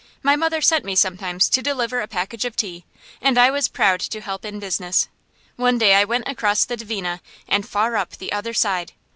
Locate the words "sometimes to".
0.95-1.61